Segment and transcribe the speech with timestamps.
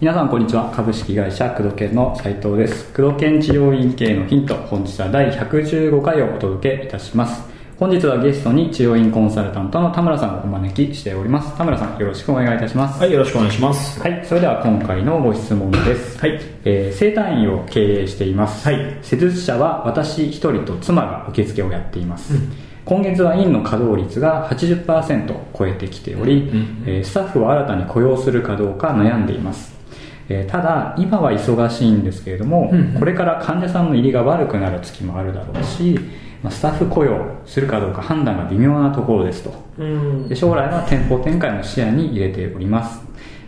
[0.00, 0.72] 皆さんこんにちは。
[0.74, 2.92] 株式会社工藤研の斉藤です。
[2.92, 4.54] 工藤研治療院系のヒント。
[4.54, 7.48] 本日は第115回をお届けいたします。
[7.78, 11.56] 本日はゲストに治療院コンサルタントの田村さんをお招きしております。
[11.56, 13.00] 田村さんよろしくお願いいたします。
[13.00, 14.00] はい、よろしくお願いします。
[14.00, 16.18] はい、それでは今回のご質問です。
[16.18, 16.40] はい。
[16.64, 18.66] えー生誕院を経営しています。
[18.66, 18.98] はい。
[19.02, 22.34] 施術者は私一人と妻が受付をやっています。
[22.88, 29.76] 今月は院の稼働率が80%を超えてきており、うんえースタッフを新たに雇用するかどうか悩んでいます。
[30.30, 36.00] えーただ、今は忙しいんですけれども、うんこれから患者さんの入りが悪くなる月もあるだろうし、
[36.42, 39.52] まあスタッフ雇用するかどうか判断が微妙なところですと。
[39.76, 40.26] うん。
[40.26, 43.02] で将来は店舗展開も視野に入れております。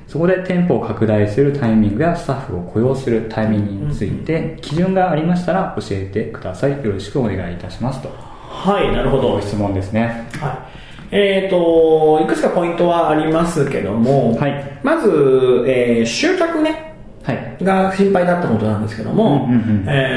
[0.07, 6.73] そこで店舗を拡大するタイミングやスタッフを雇用するタイミングについて基準がありましたら教えてください。
[6.73, 8.30] よろしくお願いいたしますと
[8.61, 9.33] はい、なるほど。
[9.33, 10.67] ご質問ですねは
[11.13, 11.17] い。
[11.17, 19.49] えっ、と、いくつかポイントはありますけども、はいまず、えー集客ね、はいが心配だったことなんですけども、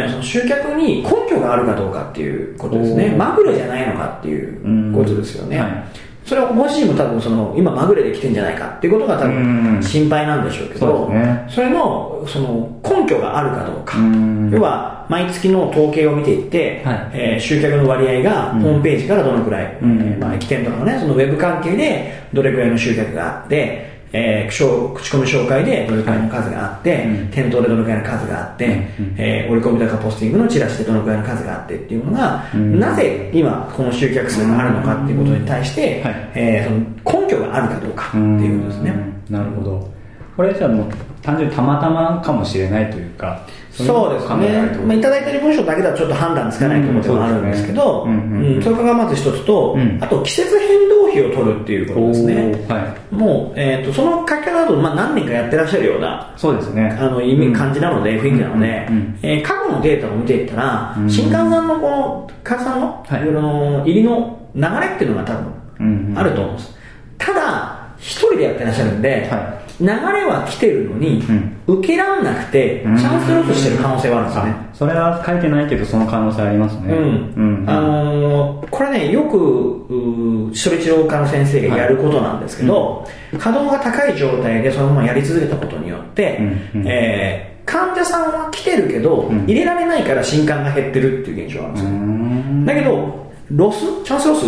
[0.09, 3.15] その集客に根拠があるかどうかっていうことですね。
[3.17, 5.59] まぐれじゃないのかっていうことですよね。
[5.59, 5.83] はい
[6.25, 11.45] それはご自身も多分その今まぐれで来てんじゃないかっていうことが多分心配なんでしょうけど、ね。
[11.49, 13.99] それのその根拠があるかどうか。
[13.99, 14.49] うん。
[14.51, 17.11] 要は毎月の統計を見ていって、はい。
[17.13, 18.59] えー集客の割合がうん。
[18.61, 19.99] ホームページからどのくらい、うん。
[19.99, 27.27] えーまあ、駅店とかのねそのウェブ関係でどれくらいの集客があって、えー口口コミ紹介でどれくらいの数があって、うん。
[27.31, 28.69] 店頭でどのくらいの数があって、う
[29.01, 29.15] ん。
[29.17, 32.79] えー折り込みとかポスティングのチラシでどのくらいの数があってっていうのが、うん。
[32.79, 36.31] なぜ今この集客数があるのかっていうことに対して、はい。
[36.35, 38.91] えーその根拠があるかどうかっていうことですね。
[39.29, 39.35] うん。
[39.35, 39.91] なるほど。
[40.37, 40.87] これじゃあもう
[41.23, 44.27] 単純にたまたまかもしれないというかそうです。
[44.37, 44.77] ね。
[44.85, 49.97] まあ、いただいてる文章だけではちょっと判断つかないところでもあるんですけど、うんそれがまず一つと、うん。
[49.99, 52.51] あと季節変動費を取るっていうことですね。
[52.67, 53.15] はい。
[53.15, 56.87] もう、えー、とその書き方だと、まあ、何年かやってらっしゃるようなそうですね。
[56.99, 61.09] あの意味、感じなので、雰囲気なので、うんうんえー過去のデータを見ていったら、うん。
[61.09, 63.21] 新幹線のこの、患者さんの、はい。
[63.21, 66.77] あの入りの流れっていうのが多うんうん分あると思うんです。
[67.17, 71.23] ただ、一人でやってらっしゃるんで、は流れは来てるのに、
[71.67, 72.95] う受けらんなくて、チうん。
[72.95, 74.51] ャンスロスしてる可能性はあるんですよね。
[74.51, 76.93] あそれは書いてないけどその可能性ありますね。
[76.93, 76.95] う
[77.41, 77.63] ん。
[77.67, 83.07] あのーこれね、よく、処理治療科の先生がやることなんですけど、
[83.39, 86.37] 稼働が高い状態でそのままやり続けたことによって、
[86.75, 86.81] うん。
[86.81, 86.87] うん。
[86.87, 89.45] えー患者さんは来てるけど、ん。
[89.45, 91.93] 入れられないから新刊が減ってるっていう現象があるんですうよ。
[91.95, 92.65] ん。
[92.65, 94.45] だけど、ロス、チャンスロス、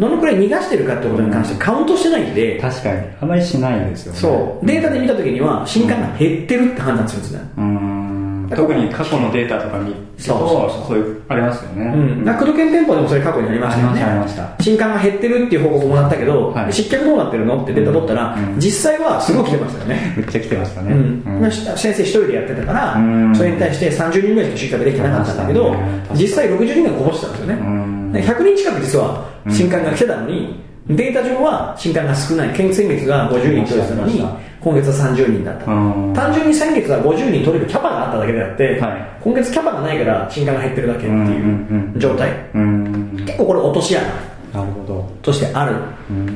[0.00, 3.02] どのくらい逃がしてるかってことに関してカウントしてないんで、確かに。
[3.20, 4.18] あまりしないですよね。
[4.18, 7.40] そう、データで見たときには、新刊が減ってるって判断するんですね。
[7.58, 7.99] うーん
[8.56, 10.86] 特に過去のデータとか見そうそうそう。
[10.88, 11.84] そういうありますよね。
[11.84, 12.24] うん。
[12.24, 14.02] だから工藤研店舗でもそれ過去にありましたよね。
[14.02, 16.72] ありました新刊が減ってるっていう報告もらったけど、はい。
[16.72, 18.60] 失脚どうなってるのってデータ取ったら、うん。
[18.60, 20.14] 実際はすごい来てましたよね。
[20.16, 20.92] めっちゃ来てましたね。
[20.92, 21.50] うん。
[21.50, 23.34] 先生一人でやってたから、うん。
[23.36, 25.76] それに対して30人ぐらいしか集客できてなかったんだけど
[26.14, 27.54] 実際60人がこぼしてたんですよね。
[27.54, 28.12] うん。
[28.12, 34.26] で100人近く実は新刊が来てたのに、データ上は新刊が少ない、検閲率が50人取れてたのに
[34.60, 35.72] 今月は30人だった。
[35.72, 42.32] うん単純に先月は50人取れるキャパがあっただけであって、はい今月キャパがないから新刊が減ってるだけっていんう状態。
[42.54, 44.06] うん結構これ落とし穴。
[44.52, 45.10] なるほど。
[45.22, 45.76] としてある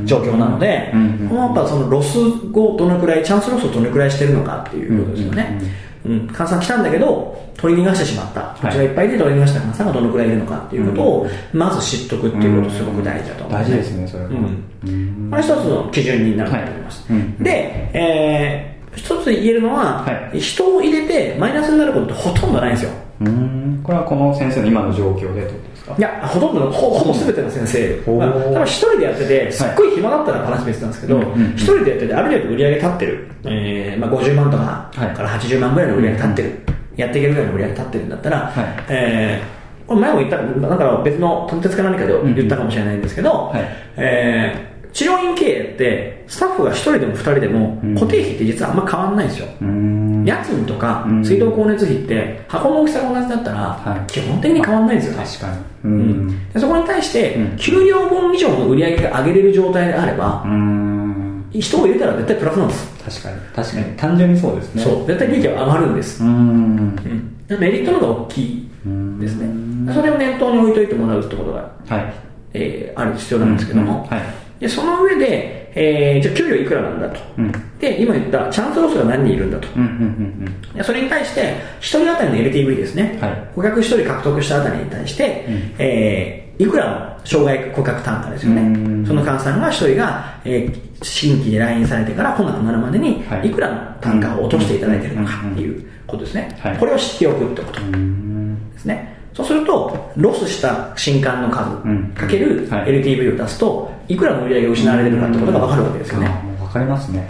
[0.04, 5.60] 状況なので、うんこのやっぱそのロスをどのくらい、チャンスロスをどのくらいしてるのかっていうことですよね。
[6.04, 6.60] うん、患者さん。
[6.60, 8.40] 来たんだけど、取り逃がしてしまった。
[8.40, 8.70] い。
[8.70, 14.30] うちがいっぱいで取り逃がした患者さんがどのくらいいるのかっていうことを、まず知っとくっていうことすごく大事だと思う、大事ですねそれは。
[14.30, 14.64] うん。
[14.86, 15.30] うん。
[15.30, 17.06] これ一つの基準になると思います。
[17.40, 20.40] で、えー一つ言えるのは、はい。
[20.40, 22.90] 人を入れてマイナスになることってほとんどないんですよ。
[23.20, 23.80] うん。
[23.82, 25.94] これはこの先生の今の状況でってことですか？
[25.98, 28.00] いや、ほとんどの、ほほぼ全ての先生。
[28.02, 35.14] ほうが、多分一人でやってて、すっごい暇だったら話別なんですけどうんうんうん、一人でやってて、ある程度売り上げ立ってる、えーまあ、50万とかはい。
[35.14, 36.50] から80万ぐらいの売り上げ立ってる、
[36.96, 38.84] やっていけるぐらいの売り上げ立ってるんだったら、はい。
[38.88, 43.62] えーこれ前も言った、だから別のコンテンツか何かで言ったかもしれないんですけど、はい。
[43.98, 47.94] えー治療院経営って、スタッフが一人でも二人でもうん。
[47.96, 49.48] 固定費って実はあんま変わんないんですよ。
[49.60, 50.24] うん。
[50.24, 51.18] 家賃とかうん。
[51.20, 54.10] 水道光熱費って箱の大きさが同じだったらはい。
[54.10, 55.18] 基本的に変わんないんですよ。
[55.18, 55.24] ね。
[55.26, 55.56] 確かに。
[55.84, 56.26] ううん。
[56.28, 61.44] んでそこに対してうん、給料分以上の売り上げが上げれる状態であればう、ん。
[61.52, 63.20] 人を入れたら絶対プラスなんです。
[63.22, 63.36] 確かに。
[63.54, 63.84] 確かに。
[63.96, 64.82] 単純にそうですね。
[64.84, 65.06] そう。
[65.06, 66.22] 絶対利益は上がるんです。
[66.22, 66.30] うん。
[66.30, 67.46] うん。
[67.48, 69.92] でメリットの方が大きいうんですね。
[69.92, 72.14] それを念頭に置いといてもらうってことが、はい。
[72.54, 77.20] えーある必要なんですけども、はいでその上で、えーじゃあ給料いくらなんだと。
[77.38, 79.68] うんで、今言ったチャンスロスが何人いるんだと。
[79.76, 83.18] うんうんうんでそれに対して、1人当たりの LTV ですね。
[83.20, 88.64] はい顧客1人獲得したあたりに対して、うんえーいくらの障害顧客単価ですよねう
[89.02, 89.04] ん。
[89.04, 96.78] その換算が1人が、えー新規で来院されてから来なくなるまでにはいいくらの単価を落としていただいているのかっていうことですねはい。
[96.78, 99.16] これを知っておくってことうんですね。
[99.34, 102.04] そうすると、ロスした新刊の数うん。
[102.14, 103.02] かけるはい。
[103.02, 106.30] LTV を出すと、いくらの売り上げが失われてるかってことが分かるわけですよね。
[106.60, 107.28] 分かりますね。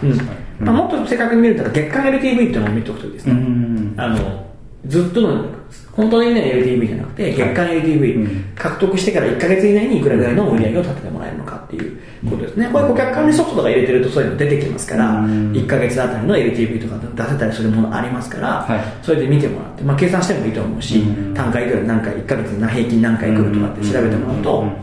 [0.59, 3.39] まあ、もっと正確に見ると月間 LTV っていうのを見ておくといいですうね。
[3.39, 3.93] ん。
[3.97, 4.45] あの、
[4.87, 5.45] ずっとの、
[5.91, 8.45] 本当の意味での LTV じゃなくて、月間 LTV、うん。
[8.55, 11.54] 獲得してから1ヶ月以内にいくらぐらいの売り上げを立ててもらえるのか
[12.25, 12.69] ことですね。
[12.71, 15.51] これ顧客管理ソフトとか入れてるとそういうの出てきますから、うん。
[15.51, 18.81] 1ヶ月あたりの LTV とか出せたりするものありますから、はい。
[19.01, 21.33] それで見てもらって、まあ、計算してもいいと思うし、うん。
[21.33, 24.75] 単価いくら何回、1ヶ月に平均何回来るとかって調べてもらうとうん、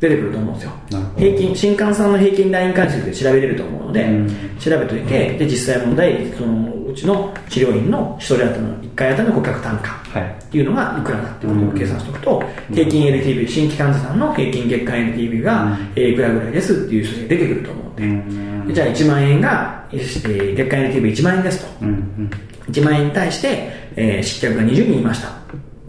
[0.00, 0.72] 出てくると思うんですよ。
[1.16, 4.28] 平均、新幹線の平均ライン回数で調べれると思うので、うん。
[4.58, 9.90] 調べといて、で、実際問題、そのうちの治療院の1人当たりの1回当たりの顧客単価。
[10.18, 10.22] はい。
[10.22, 12.42] っていうのがいくらだってことを計算しておくと、
[12.72, 21.84] 平均 LTV、新規患者さんの平均月間 LTV がえーいくらぐらいですっていう数字が出てくると思うので、うんでじゃあ1万円が、えー月間 LTV1 万円ですと。
[21.84, 22.30] うんうん。
[22.68, 25.28] 1万円に対して、えー、失脚が20人いました。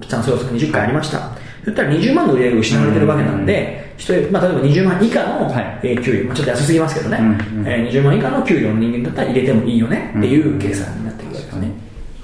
[0.08, 1.32] チャンス要素が20回ありました。
[1.64, 5.80] そしたら20万の売り上げが失われてるわけなんで、一人、まあ、例えば20万以下の、はい。
[5.84, 7.68] えー給料、まあ、ちょっと安すぎますけどね、うんうん。
[7.68, 11.72] えー20万以下の給料の人間だったら入れてもいいよねっていう計算になってくるわけですね。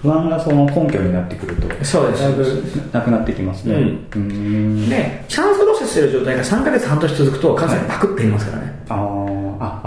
[0.01, 2.23] 不安がその根拠になってくると、そうです。
[2.23, 2.63] だいぶ
[2.93, 3.75] なくなってきますね。
[4.15, 4.89] うんん。
[4.89, 8.73] で、チャンスロスしてる状態が3ヶ月半年続くと、関西パクって減りますからね。
[8.89, 9.16] あー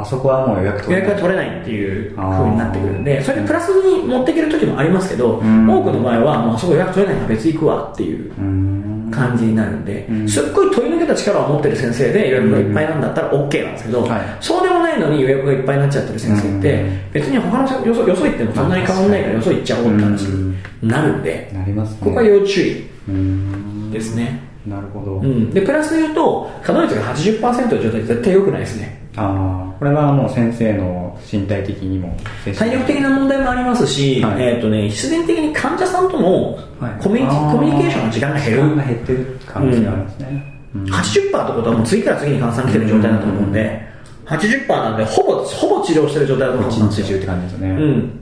[0.01, 8.81] あ、あそこはもう予約取れない予約が取れないっていう風になってくるんで、それでプラスに持っていける時もありますけど、ん多くの場合は、もうあそこ予約取れないから別に行くわっていううん。
[9.11, 21.99] 感じになるんで、うんすっごい取り抜けた力を持ってる先生で予約がいっぱいなんだったら OK なんですけど、はいそうでもないのに予約がいっぱいになっちゃってる先生って、うん別に他のよそよそ行ってもそんなに変わんないからよそ行っちゃおうって話になるんで、なりますね。
[22.05, 23.91] ここは要注意うん。
[23.91, 24.41] ですね。
[24.67, 25.17] なるほど。
[25.17, 32.17] うん、でプラスで言うと稼働率が80%の状態絶対良くないですねああ、これはもう先生の身体的にも、
[32.57, 34.43] 体力的な問題もありますし、はい。
[34.43, 37.53] えーとね、必然的に患者さんとのはいコミュニ,、あー。
[37.53, 38.57] コミュニケーションの時間が減る。
[38.63, 40.63] 時間が減ってる可能性があるんですね。
[40.75, 40.85] うん。
[40.85, 43.89] 80%ってことはもう次から次に患者さん来てる状態だと思うんで、
[44.27, 47.07] 80%なんでほぼほぼ治療してる状態だと思うんですよ。
[47.07, 47.69] 一日中って感じですね。
[47.71, 48.21] うん。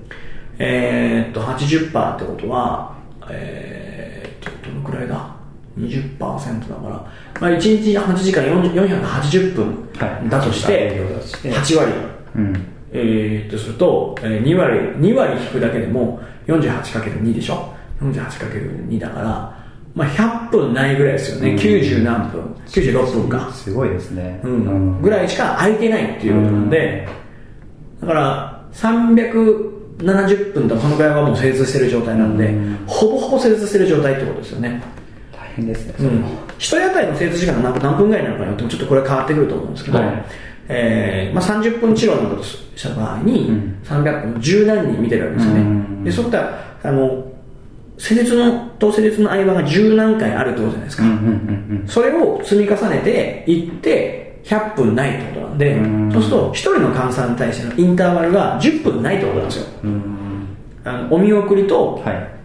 [0.58, 2.94] えーっと80%ってことは
[3.28, 5.37] えーっとどのくらいだ？
[5.78, 7.06] 20%だから、
[7.40, 11.00] まあ、1日8時間480分だとして、
[11.42, 11.92] 8割
[12.36, 12.54] うん。
[12.92, 19.58] え、っとすると、えー2割、2割引くだけでも 48×2 でしょ ?48×2 だから、
[19.94, 21.56] まあ100分ないぐらいですよね。
[21.56, 23.50] 90何分 ?96 分か。
[23.52, 24.40] すごいですね。
[24.44, 25.02] うん。
[25.02, 27.08] ぐらいしか空いてないっていうことなんで、
[28.00, 32.54] だから370分とかそのぐらいはもう成立してる状態なんで、
[32.86, 34.80] ほぼほぼ成立してる状態ってことですよね。
[35.58, 35.94] 大変ですね。
[35.98, 40.24] うん、1人当たりの成立時間が何何分ぐらいなのかによってもちょっとこれ変わってくると思うんですけど、はい
[40.68, 46.50] えーまあ、30分治療なんだとした場合に、うん300分十何人見てるわけですよね、うんでそういった
[46.82, 47.24] あの
[47.96, 59.90] 施術のと施術の合間が十何回あるってことじゃないですか、うんうんうんそれを積み重ねていって100分ないってことなんで、うんそうすると1人の患者さんに対してのインターバルが10分ないってことなんですようん。
[59.90, 60.56] うん。
[60.84, 62.37] あのお見送りとはい。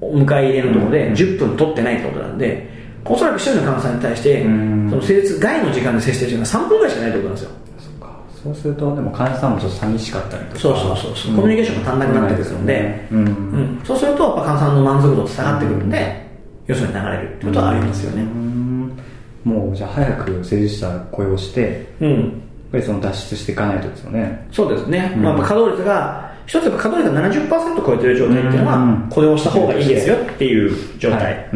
[0.00, 2.68] お迎え入れのところで10分取ってないってことなんで、
[3.04, 7.50] おそらく一人の患者さんに対して、うんその施術外の時間で接してる時間が3分ぐらいしかないってことなんですよ。
[7.78, 8.16] そっか。
[8.44, 10.58] そうすると、でも患者さんもちょっと寂しかったりとか。
[10.60, 13.18] そうそうそうそうコミュニケーションが足んなくなってくるんでうん。
[13.18, 16.26] うん、そうすると、やっぱ患者さんの満足度って下がってくるんで、
[16.66, 18.22] よそに流れるってことはありますよね。
[18.22, 18.98] うん
[19.44, 22.42] もうじゃあ早く施術者雇用して、やっうん。
[22.72, 24.48] ぱりその脱出していかないとですよね。
[24.50, 25.12] そうですね。
[25.16, 31.50] うんまあ、稼働率が、一つ稼働率が70%超えてる状態っていうのはうん、雇用した方がいいですよっていう状態っ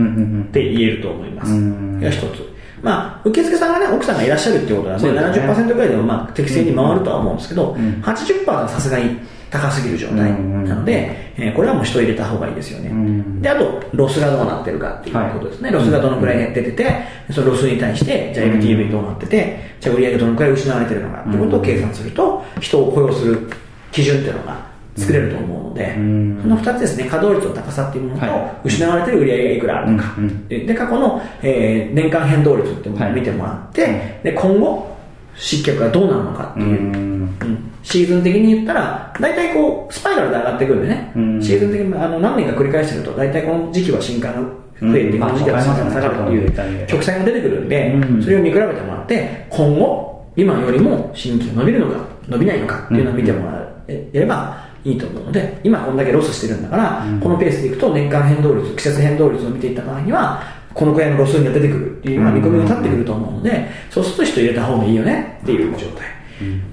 [0.52, 1.52] て言えると思います。
[1.52, 2.00] うん。
[2.00, 2.50] が一つ。
[2.82, 9.18] まあ、受付さんがね、奥さんがいらっしゃるっていうことなんで、そうですね70%ぐらいでもまあ適正に回るとは思うんですけど、ん80%はさすがに
[9.50, 12.90] 高すぎる状態なので、えーこれはもう人入れた方がいいですよね。
[12.90, 15.70] うんで、あと、ロスがどうなってるかっていうことですね。
[15.70, 23.50] ロスがどのくらい出てて、そのロスに対して、じゃあ LTV どうなってて、じゃあ売上どのくらい失われてるのかっていうことを計算すると、人を雇用する
[23.92, 26.38] 基準っていうのが作れると思うので、うん。
[26.42, 28.68] その2つですね、稼働率の高さっていうものと、はい。
[28.68, 34.90] 失われてる売上がいくらあるのか、うんうんでで過去の、えー年間変動率っていうものを見てもらって、はいで今後
[35.36, 37.22] 失脚がどうなるのかっていう、うん。
[37.22, 37.72] うん。
[37.82, 41.42] シーズン的に言ったら大体こうスパイラルで上がってくるんでね、うん。
[41.42, 44.40] シーズン的にあの何年か繰り返してると大体この時期は新刊が
[44.80, 45.20] 増えて、うん。
[45.20, 48.22] この時期は新刊が下がるっていう曲線が出てくるんで、うん。
[48.22, 60.42] それを見比べてもらって今後今よりも新規が伸びるのか伸びないのかっていうのを見てもらえればいいと思うので今こんだけロスしてるんだから、このペースでいくと年間変動率季節変動率を見ていった場合には
[60.74, 66.20] このくらいのロスが出てくるっていう、まあ、見込みが立ってくると思うので、そうすると人入れた方がいいよねっていう状態。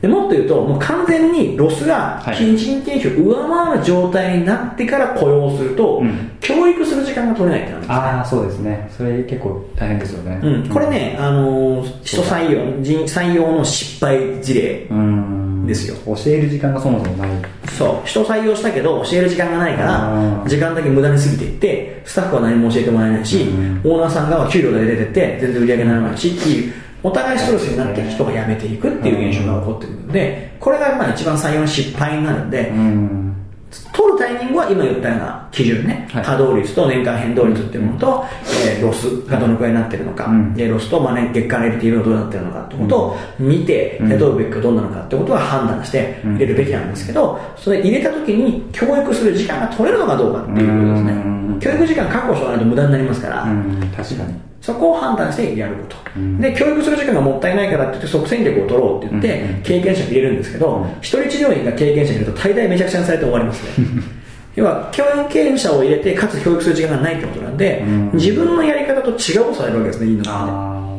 [0.01, 6.31] でもっと言うと、もう完全にロスが人件費を上回る状態になってから雇用すると、うん。
[6.39, 7.95] 教育する時間が取れないってなるんですね。
[7.95, 8.89] ああそうですね。
[8.95, 10.39] それ結構大変ですよね。
[10.41, 14.87] うん、これね、あのー人採用人採用の失敗事例。
[14.89, 15.95] うんですよ。
[16.05, 17.29] 教える時間がそもそもない。
[17.77, 18.07] そう。
[18.07, 23.81] 人採用したけど教える時間がないからうん時間だけ無駄に過ぎていってスタッフは何も教えてもらえないし、うん。
[23.83, 33.26] オーナーさん側は給料だけ出てって全然売り上げにならないしっていうお互いストレスになって人が辞めていくっていう現象が起こってくるのでこれがまあ一番採用の失敗になるんで、うん
[33.69, 36.23] 取るタイミングは今言ったような基準ね、はい。
[36.23, 38.25] 稼働率と年間変動率っていうものと、
[38.65, 40.53] えーロスがどのくらいになってるのか、うん。
[40.53, 44.09] でロスと、まあね、月間 LTV がどうなってるのかってことを見て、うん。
[44.09, 51.15] 雇うべきかどうなのかってことは判断して入れるべきなんですけど、それ入れた時に教育する時間が取れるのかどうかっていうことですね、う
[51.55, 51.59] ん。
[51.59, 53.91] 教育時間確保しないと無駄になりますから、うん。
[53.95, 54.33] 確かに
[54.67, 56.41] そこを判断してやること、うん。
[56.41, 63.87] で教育する時間がもったいないからって言って即戦力を取ろうって言って、うん経験者を入れるんですけど、うん一人治療院が経験者に入れると大概めちゃくちゃにされて終わりますね。
[64.55, 68.09] 要は教員経験者を入れてかつ教育する時間がないってことなんで、うん。
[68.15, 70.53] 自分のやり方と違うをされるわけですねいいのあがねあ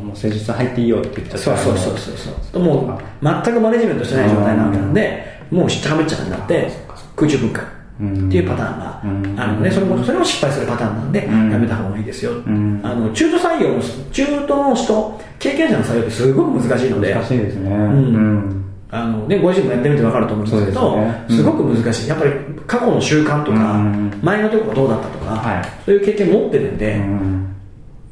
[0.05, 2.63] もう施術入っていいよって言っちゃそうそうそうそうそう。
[2.63, 6.71] もう全くマネジメントしてない状態なわけなんでもうしゃかめっちゃかになって
[7.15, 7.63] 空中分解
[7.99, 8.75] っていうパター
[9.05, 11.51] ンがあるのでそれもそれも失敗するパターンなんでうん。
[11.51, 12.31] やめた方がいいですよ。
[12.31, 12.79] ん。
[12.81, 17.69] あの中途採用の中途の人経験者の採用ってすごく難しいので難しいですね。
[17.69, 18.65] ん。
[18.91, 21.25] あのね、ご自身もやってみて分かると思うんですけどね。
[21.29, 21.35] うん。
[21.35, 22.07] すごく難しい。
[22.07, 22.31] やっぱり
[22.65, 24.19] 過去の習慣とかうん。
[24.21, 25.63] 前のとこがどうだったとか、はい。
[25.85, 27.49] そういう経験持ってるんで、うん。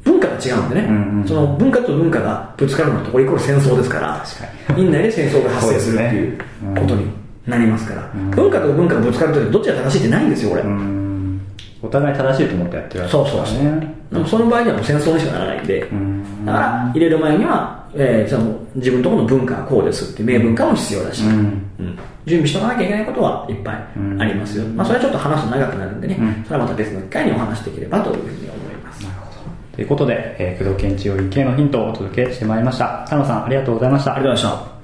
[0.08, 4.24] 文化が違うんでね、うんうんその文化と文化がぶつかるのとこれイコール戦争ですから
[4.68, 6.38] 確院内で戦争が発生するっていう
[6.80, 7.12] ことに
[7.48, 8.32] なりますから、ん。
[8.32, 11.42] 文化と文化がぶつかるときどっちが正しいってないんですよ俺、うん。
[11.82, 16.46] お互い正しいと思ってやってるわけそうそうそう、ねでもその場合にはもう戦争にしかならないんで、ん。
[16.46, 21.32] だから入れる前には、えーその自分のところの文化はこうですっていう明文化も必要だし、うん。
[21.80, 22.00] うん。
[22.26, 23.76] 準備しとかなきゃいけないことはいっぱい
[24.20, 26.44] ありますよ、まあ、それはちょっと話すと長くなるんでね、うん。
[26.46, 29.04] それはまた別の機会にお話しできればというふうに思います。
[29.04, 29.38] なるほど
[29.76, 33.06] ということで、えー、工藤健治療院系のヒントをお届けしてまいりました。
[33.10, 34.16] 田野さんありがとうございました。
[34.16, 34.77] ありがとうございました